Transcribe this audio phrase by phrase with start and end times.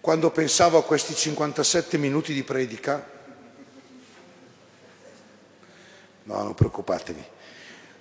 [0.00, 3.04] Quando pensavo a questi 57 minuti di predica,
[6.22, 7.24] no, non preoccupatevi,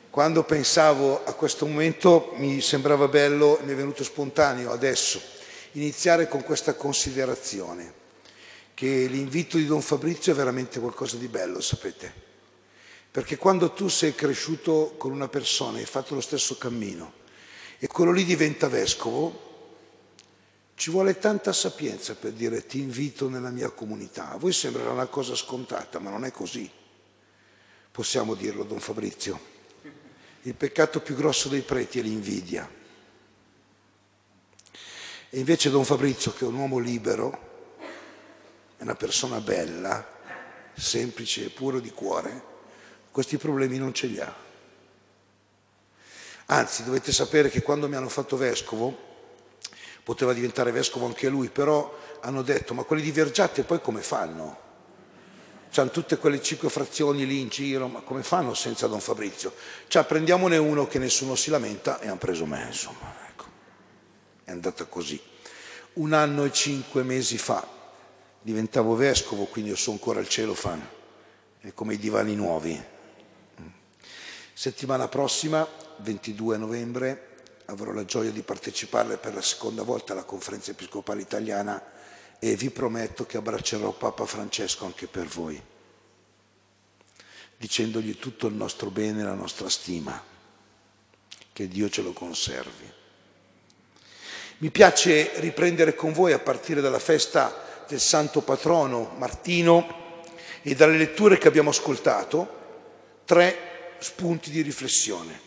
[0.10, 5.22] quando pensavo a questo momento mi sembrava bello, mi è venuto spontaneo adesso,
[5.74, 7.94] iniziare con questa considerazione,
[8.74, 12.14] che l'invito di Don Fabrizio è veramente qualcosa di bello, sapete?
[13.10, 17.14] Perché quando tu sei cresciuto con una persona e hai fatto lo stesso cammino
[17.80, 19.57] e quello lì diventa vescovo,
[20.78, 24.30] ci vuole tanta sapienza per dire ti invito nella mia comunità.
[24.30, 26.70] A voi sembrerà una cosa scontata, ma non è così.
[27.90, 29.40] Possiamo dirlo, Don Fabrizio.
[30.44, 32.70] Il peccato più grosso dei preti è l'invidia.
[35.30, 37.76] E invece Don Fabrizio, che è un uomo libero,
[38.78, 40.08] è una persona bella,
[40.76, 42.44] semplice e puro di cuore,
[43.10, 44.32] questi problemi non ce li ha.
[46.46, 49.06] Anzi, dovete sapere che quando mi hanno fatto vescovo,
[50.08, 54.58] poteva diventare vescovo anche lui, però hanno detto ma quelli di Vergiate poi come fanno?
[55.70, 59.54] C'hanno tutte quelle cinque frazioni lì in giro, ma come fanno senza Don Fabrizio?
[59.90, 63.46] Cioè prendiamone uno che nessuno si lamenta e hanno preso me, insomma, ecco.
[64.46, 65.22] È andata così.
[65.96, 67.68] Un anno e cinque mesi fa
[68.42, 70.88] diventavo vescovo, quindi io sono ancora al cielo fan,
[71.60, 72.82] è come i divani nuovi.
[74.54, 77.27] Settimana prossima, 22 novembre,
[77.68, 81.82] avrò la gioia di partecipare per la seconda volta alla conferenza episcopale italiana
[82.40, 85.62] e vi prometto che abbraccerò Papa Francesco anche per voi,
[87.58, 90.22] dicendogli tutto il nostro bene e la nostra stima,
[91.52, 92.94] che Dio ce lo conservi.
[94.60, 100.24] Mi piace riprendere con voi a partire dalla festa del santo patrono Martino
[100.62, 102.56] e dalle letture che abbiamo ascoltato
[103.26, 105.46] tre spunti di riflessione.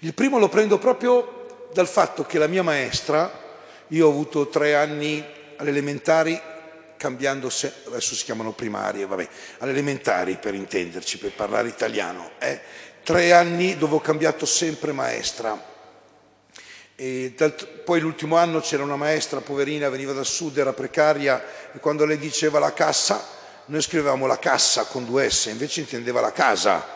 [0.00, 1.43] Il primo lo prendo proprio
[1.74, 3.42] dal fatto che la mia maestra,
[3.88, 5.22] io ho avuto tre anni
[5.56, 6.40] alle elementari,
[6.96, 12.60] cambiando, se, adesso si chiamano primarie, vabbè, alle elementari per intenderci, per parlare italiano, eh?
[13.02, 15.72] tre anni dove ho cambiato sempre maestra.
[16.96, 17.54] Dal,
[17.84, 22.18] poi l'ultimo anno c'era una maestra poverina, veniva dal sud, era precaria e quando lei
[22.18, 23.26] diceva la cassa,
[23.66, 26.86] noi scrivevamo la cassa con due S, invece intendeva la casa.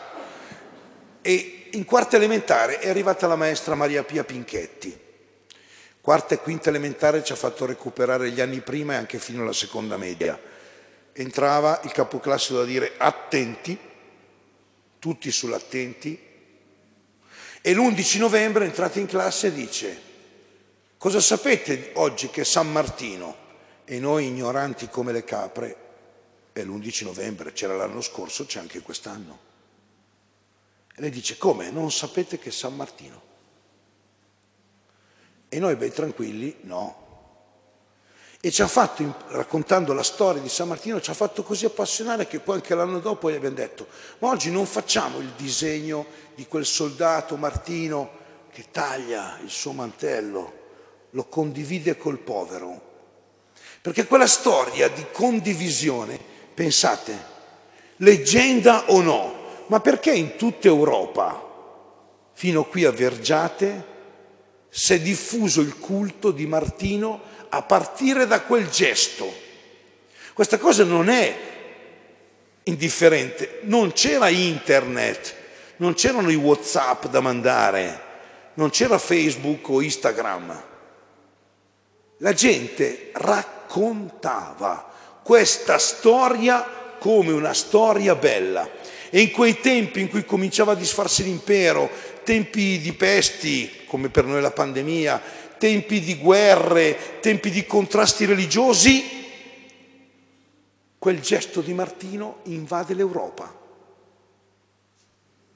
[1.21, 4.97] E in quarta elementare è arrivata la maestra Maria Pia Pinchetti.
[6.01, 9.53] Quarta e quinta elementare ci ha fatto recuperare gli anni prima e anche fino alla
[9.53, 10.39] seconda media.
[11.11, 13.77] Entrava il capoclasse da dire attenti,
[14.97, 16.27] tutti sull'attenti,
[17.61, 20.01] e l'11 novembre entrate in classe e dice
[20.97, 23.47] cosa sapete oggi che San Martino?
[23.83, 25.75] E noi ignoranti come le capre,
[26.53, 29.48] è l'11 novembre, c'era l'anno scorso, c'è anche quest'anno.
[30.99, 31.71] E lei dice, come?
[31.71, 33.21] Non sapete che è San Martino?
[35.47, 37.07] E noi, ben tranquilli, no.
[38.41, 42.27] E ci ha fatto, raccontando la storia di San Martino, ci ha fatto così appassionare
[42.27, 43.87] che poi anche l'anno dopo gli abbiamo detto,
[44.17, 46.05] ma oggi non facciamo il disegno
[46.35, 48.17] di quel soldato Martino
[48.51, 50.53] che taglia il suo mantello,
[51.11, 52.87] lo condivide col povero.
[53.79, 56.19] Perché quella storia di condivisione,
[56.53, 57.37] pensate,
[57.97, 59.38] leggenda o no,
[59.69, 61.45] ma perché in tutta Europa,
[62.33, 63.85] fino qui a Vergiate,
[64.67, 69.31] si è diffuso il culto di Martino a partire da quel gesto?
[70.33, 71.37] Questa cosa non è
[72.63, 75.35] indifferente, non c'era internet,
[75.77, 78.01] non c'erano i Whatsapp da mandare,
[78.55, 80.63] non c'era Facebook o Instagram.
[82.17, 84.91] La gente raccontava
[85.21, 88.67] questa storia come una storia bella.
[89.09, 91.89] E in quei tempi in cui cominciava a disfarsi l'impero,
[92.23, 95.21] tempi di pesti, come per noi la pandemia,
[95.57, 99.17] tempi di guerre, tempi di contrasti religiosi,
[100.97, 103.57] quel gesto di Martino invade l'Europa.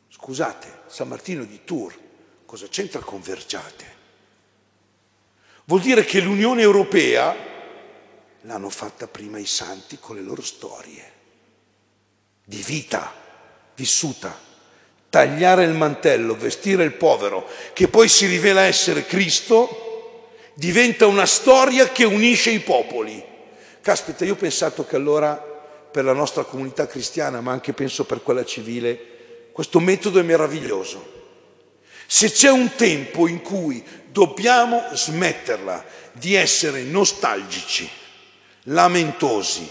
[0.10, 1.98] Scusate, San Martino di Tours,
[2.46, 4.02] cosa c'entra con Vergiate?
[5.66, 7.36] Vuol dire che l'Unione Europea
[8.42, 11.12] l'hanno fatta prima i santi con le loro storie
[12.44, 13.22] di vita
[13.76, 14.38] vissuta,
[15.10, 21.90] tagliare il mantello, vestire il povero, che poi si rivela essere Cristo, diventa una storia
[21.90, 23.24] che unisce i popoli.
[23.82, 25.36] Caspita, io ho pensato che allora
[25.92, 29.12] per la nostra comunità cristiana, ma anche penso per quella civile,
[29.52, 31.12] questo metodo è meraviglioso.
[32.08, 37.88] Se c'è un tempo in cui dobbiamo smetterla di essere nostalgici,
[38.64, 39.68] lamentosi,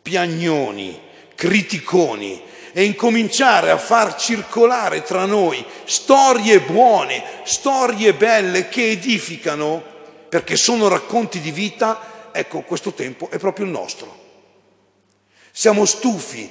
[0.00, 1.00] piagnoni,
[1.34, 2.42] criticoni
[2.78, 9.82] e incominciare a far circolare tra noi storie buone, storie belle che edificano,
[10.28, 14.24] perché sono racconti di vita, ecco, questo tempo è proprio il nostro.
[15.50, 16.50] Siamo stufi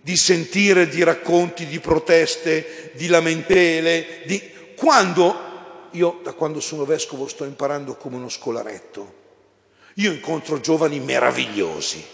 [0.00, 4.40] di sentire di racconti di proteste, di lamentele, di...
[4.76, 9.14] quando io da quando sono vescovo sto imparando come uno scolaretto.
[9.94, 12.06] Io incontro giovani meravigliosi.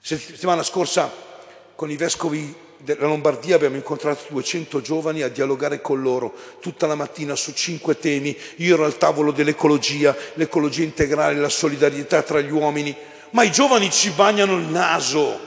[0.00, 1.30] Settimana scorsa
[1.74, 6.94] con i vescovi della Lombardia abbiamo incontrato 200 giovani a dialogare con loro tutta la
[6.94, 8.36] mattina su cinque temi.
[8.56, 12.94] Io ero al tavolo dell'ecologia, l'ecologia integrale, la solidarietà tra gli uomini,
[13.30, 15.40] ma i giovani ci bagnano il naso,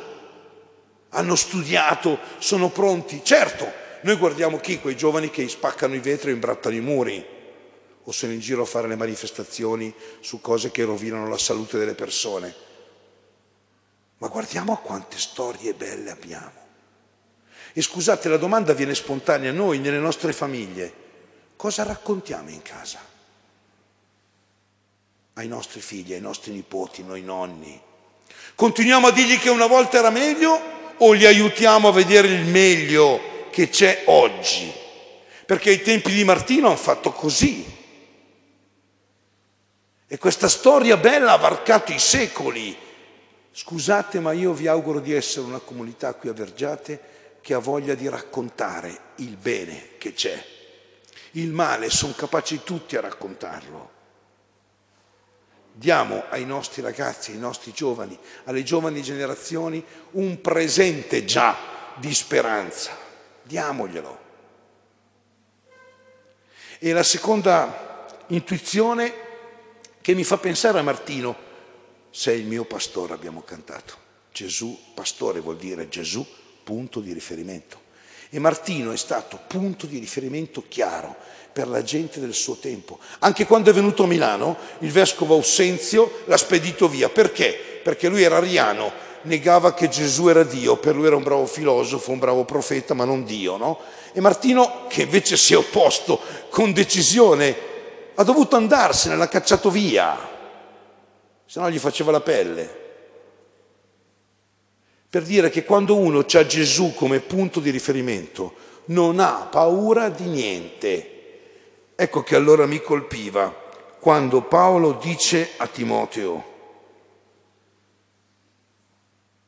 [1.09, 3.21] hanno studiato, sono pronti.
[3.23, 3.71] Certo,
[4.01, 4.79] noi guardiamo chi?
[4.79, 7.25] Quei giovani che spaccano i vetri e imbrattano i muri
[8.03, 11.93] o sono in giro a fare le manifestazioni su cose che rovinano la salute delle
[11.93, 12.66] persone.
[14.19, 16.65] Ma guardiamo a quante storie belle abbiamo.
[17.73, 20.91] E scusate, la domanda viene spontanea, noi nelle nostre famiglie,
[21.55, 22.99] cosa raccontiamo in casa?
[25.33, 27.79] Ai nostri figli, ai nostri nipoti, noi nonni.
[28.55, 30.59] Continuiamo a dirgli che una volta era meglio
[30.97, 34.73] o li aiutiamo a vedere il meglio che c'è oggi?
[35.45, 37.63] Perché ai tempi di Martino hanno fatto così.
[40.07, 42.85] E questa storia bella ha varcato i secoli.
[43.59, 47.01] Scusate, ma io vi auguro di essere una comunità qui a Vergiate
[47.41, 50.45] che ha voglia di raccontare il bene che c'è.
[51.31, 53.89] Il male sono capaci tutti a raccontarlo.
[55.73, 61.55] Diamo ai nostri ragazzi, ai nostri giovani, alle giovani generazioni un presente già
[61.95, 62.91] di speranza.
[63.41, 64.19] Diamoglielo.
[66.77, 69.13] E la seconda intuizione
[69.99, 71.45] che mi fa pensare a Martino,
[72.17, 73.93] sei il mio pastore, abbiamo cantato.
[74.31, 76.25] Gesù, pastore vuol dire Gesù
[76.63, 77.79] punto di riferimento.
[78.31, 81.15] E Martino è stato punto di riferimento chiaro
[81.53, 82.97] per la gente del suo tempo.
[83.19, 87.07] Anche quando è venuto a Milano, il vescovo Aussenzio l'ha spedito via.
[87.07, 87.53] Perché?
[87.83, 88.91] Perché lui era ariano,
[89.21, 93.05] negava che Gesù era Dio, per lui era un bravo filosofo, un bravo profeta, ma
[93.05, 93.79] non Dio, no?
[94.11, 97.55] E Martino, che invece si è opposto con decisione,
[98.15, 100.35] ha dovuto andarsene, l'ha cacciato via,
[101.47, 102.85] se no gli faceva la pelle
[105.09, 108.53] per dire che quando uno ha Gesù come punto di riferimento
[108.87, 111.13] non ha paura di niente.
[111.95, 113.65] Ecco che allora mi colpiva
[113.99, 116.55] quando Paolo dice a Timoteo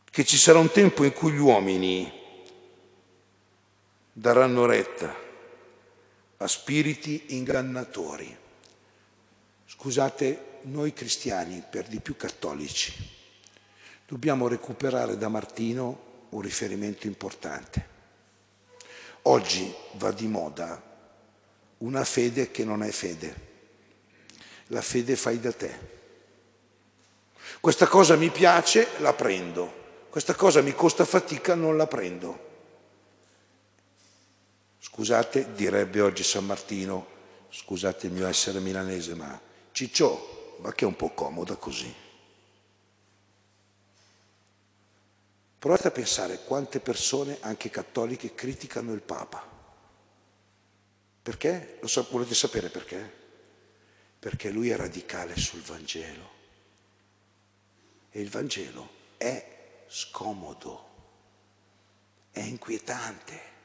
[0.09, 2.11] che ci sarà un tempo in cui gli uomini
[4.11, 5.15] daranno retta
[6.37, 8.35] a spiriti ingannatori.
[9.65, 12.93] Scusate, noi cristiani, per di più cattolici,
[14.07, 17.97] dobbiamo recuperare da Martino un riferimento importante.
[19.23, 20.81] Oggi va di moda
[21.79, 23.47] una fede che non è fede,
[24.67, 25.97] la fede fai da te.
[27.59, 32.47] Questa cosa mi piace, la prendo, questa cosa mi costa fatica, non la prendo.
[34.79, 37.05] Scusate, direbbe oggi San Martino,
[37.49, 41.93] scusate il mio essere milanese, ma Ciccio, ma che è un po' comoda così.
[45.59, 49.45] Provate a pensare quante persone, anche cattoliche, criticano il Papa.
[51.21, 51.77] Perché?
[51.81, 53.17] Lo so, volete sapere perché?
[54.19, 56.37] Perché lui è radicale sul Vangelo.
[58.09, 60.87] E il Vangelo è scomodo,
[62.31, 63.57] è inquietante.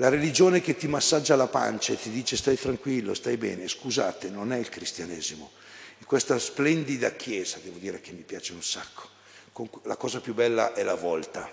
[0.00, 4.30] La religione che ti massaggia la pancia e ti dice stai tranquillo, stai bene, scusate,
[4.30, 5.50] non è il cristianesimo.
[5.98, 9.08] In questa splendida chiesa, devo dire che mi piace un sacco,
[9.82, 11.50] la cosa più bella è la volta.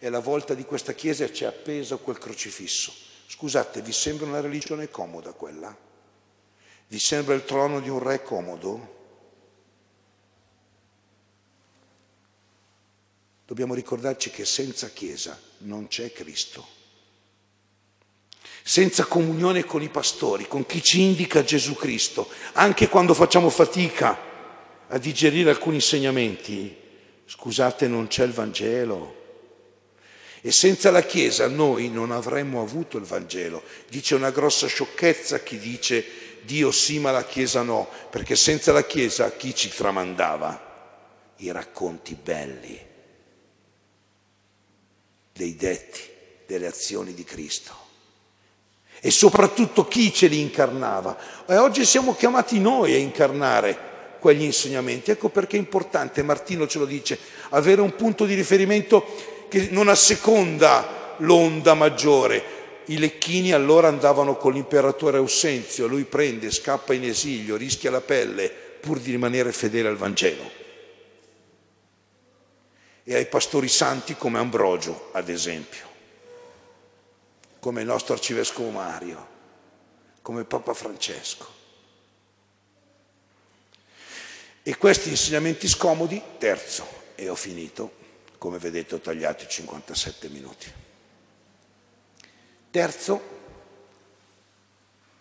[0.00, 2.92] E la volta di questa chiesa c'è appeso quel crocifisso.
[3.28, 5.74] Scusate, vi sembra una religione comoda quella?
[6.88, 8.94] Vi sembra il trono di un re comodo?
[13.46, 16.75] Dobbiamo ricordarci che senza Chiesa non c'è Cristo.
[18.68, 24.18] Senza comunione con i pastori, con chi ci indica Gesù Cristo, anche quando facciamo fatica
[24.88, 26.84] a digerire alcuni insegnamenti,
[27.26, 29.24] Scusate, non c'è il Vangelo.
[30.40, 33.64] E senza la Chiesa noi non avremmo avuto il Vangelo.
[33.88, 36.04] Dice una grossa sciocchezza chi dice
[36.42, 41.34] Dio sì ma la Chiesa no, perché senza la Chiesa chi ci tramandava?
[41.38, 42.84] I racconti belli
[45.32, 46.00] dei detti,
[46.46, 47.85] delle azioni di Cristo.
[49.00, 51.16] E soprattutto chi ce li incarnava.
[51.46, 55.10] E oggi siamo chiamati noi a incarnare quegli insegnamenti.
[55.10, 57.18] Ecco perché è importante, Martino ce lo dice,
[57.50, 59.04] avere un punto di riferimento
[59.48, 62.54] che non asseconda l'onda maggiore,
[62.86, 68.48] i lecchini allora andavano con l'imperatore Ausenzio, lui prende, scappa in esilio, rischia la pelle
[68.48, 70.50] pur di rimanere fedele al Vangelo.
[73.02, 75.86] E ai pastori santi come Ambrogio, ad esempio,
[77.58, 79.34] come il nostro arcivescovo Mario,
[80.22, 81.54] come Papa Francesco.
[84.62, 87.92] E questi insegnamenti scomodi, terzo, e ho finito,
[88.38, 90.72] come vedete ho tagliato i 57 minuti.
[92.70, 93.20] Terzo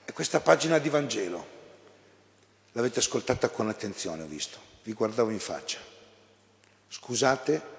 [0.03, 1.53] è questa pagina di Vangelo.
[2.71, 5.79] L'avete ascoltata con attenzione, ho visto, vi guardavo in faccia.
[6.89, 7.73] Scusate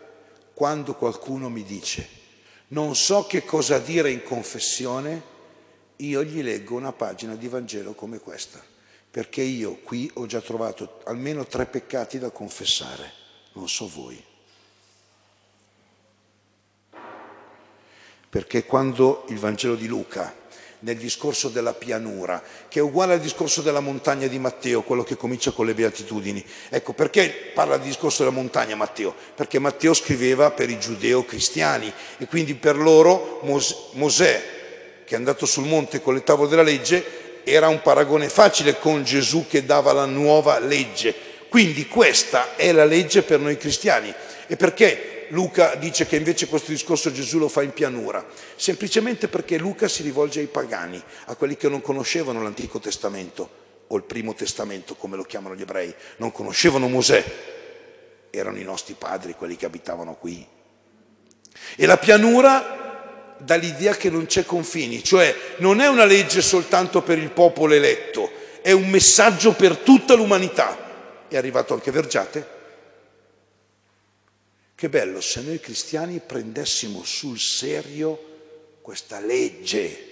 [0.55, 2.09] quando qualcuno mi dice
[2.69, 5.35] non so che cosa dire in confessione,
[5.97, 8.63] io gli leggo una pagina di Vangelo come questa,
[9.11, 13.13] perché io qui ho già trovato almeno tre peccati da confessare,
[13.53, 14.35] non so voi.
[18.37, 20.35] perché quando il Vangelo di Luca,
[20.87, 25.17] nel discorso della pianura, che è uguale al discorso della montagna di Matteo, quello che
[25.17, 26.45] comincia con le beatitudini.
[26.69, 29.13] Ecco, perché parla del discorso della montagna Matteo?
[29.35, 33.41] Perché Matteo scriveva per i giudeo-cristiani e quindi per loro
[33.95, 34.43] Mosè,
[35.05, 39.03] che è andato sul monte con le tavole della legge, era un paragone facile con
[39.03, 41.13] Gesù che dava la nuova legge.
[41.49, 44.15] Quindi questa è la legge per noi cristiani.
[44.47, 48.25] E perché Luca dice che invece questo discorso Gesù lo fa in pianura?
[48.57, 53.97] Semplicemente perché Luca si rivolge ai pagani, a quelli che non conoscevano l'Antico Testamento o
[53.97, 57.25] il Primo Testamento, come lo chiamano gli ebrei, non conoscevano Mosè,
[58.31, 60.47] erano i nostri padri quelli che abitavano qui.
[61.77, 67.03] E la pianura dà l'idea che non c'è confini, cioè non è una legge soltanto
[67.03, 68.31] per il popolo eletto,
[68.63, 71.25] è un messaggio per tutta l'umanità.
[71.29, 72.55] È arrivato anche Vergiate?
[74.77, 80.05] Che bello se noi cristiani prendessimo sul serio questa legge.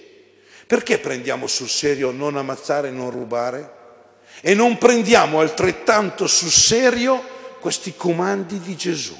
[0.65, 3.73] Perché prendiamo sul serio non ammazzare e non rubare?
[4.41, 9.15] E non prendiamo altrettanto sul serio questi comandi di Gesù?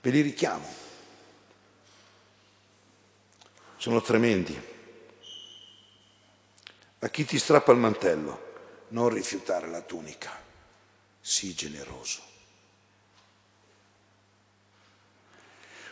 [0.00, 0.66] Ve li richiamo.
[3.76, 4.60] Sono tremendi.
[6.98, 10.42] A chi ti strappa il mantello, non rifiutare la tunica,
[11.20, 12.34] sii generoso.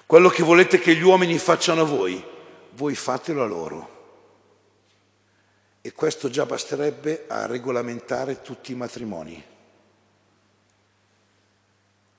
[0.06, 2.23] Quello che volete che gli uomini facciano a voi,
[2.73, 3.92] voi fatelo a loro.
[5.80, 9.42] E questo già basterebbe a regolamentare tutti i matrimoni.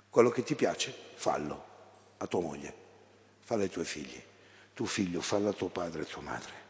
[0.09, 1.63] Quello che ti piace, fallo
[2.17, 2.73] a tua moglie,
[3.41, 4.21] fallo ai tuoi figli.
[4.73, 6.63] Tu figlio, fallo a tuo padre e tua madre.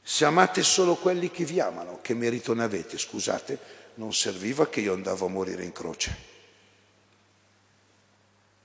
[0.00, 2.96] Se amate solo quelli che vi amano, che merito ne avete?
[2.96, 3.58] Scusate,
[3.94, 6.34] non serviva che io andavo a morire in croce.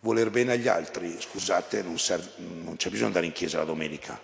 [0.03, 1.95] Voler bene agli altri, scusate, non,
[2.63, 4.19] non c'è bisogno di andare in chiesa la domenica.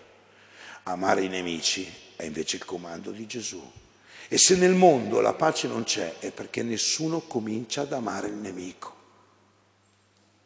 [0.84, 3.62] Amare i nemici è invece il comando di Gesù.
[4.28, 8.34] E se nel mondo la pace non c'è è perché nessuno comincia ad amare il
[8.34, 8.96] nemico.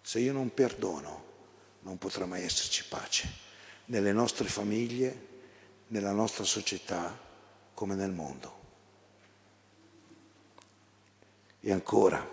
[0.02, 1.24] Se io non perdono,
[1.84, 3.30] non potrà mai esserci pace
[3.86, 5.28] nelle nostre famiglie,
[5.88, 7.18] nella nostra società,
[7.74, 8.60] come nel mondo.
[11.62, 12.28] E ancora,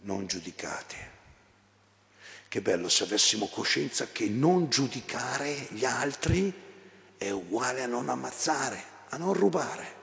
[0.00, 1.15] non giudicate.
[2.56, 6.50] Che bello se avessimo coscienza che non giudicare gli altri
[7.18, 9.94] è uguale a non ammazzare, a non rubare.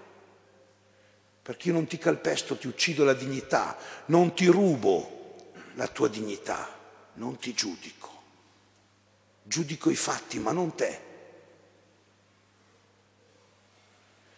[1.41, 6.69] Perché io non ti calpesto, ti uccido la dignità, non ti rubo la tua dignità,
[7.13, 8.21] non ti giudico.
[9.41, 11.01] Giudico i fatti, ma non te.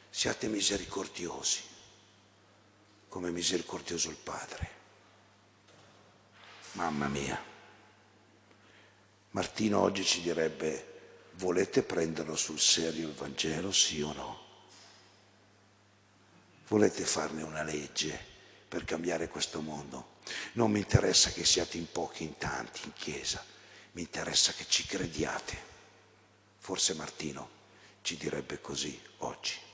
[0.09, 1.63] Siate misericordiosi,
[3.09, 4.69] come misericordioso il Padre.
[6.75, 7.54] Mamma mia.
[9.35, 14.39] Martino oggi ci direbbe, volete prenderlo sul serio il Vangelo, sì o no?
[16.69, 18.17] Volete farne una legge
[18.65, 20.19] per cambiare questo mondo?
[20.53, 23.43] Non mi interessa che siate in pochi, in tanti, in chiesa,
[23.91, 25.57] mi interessa che ci crediate.
[26.57, 27.49] Forse Martino
[28.03, 29.64] ci direbbe così oggi.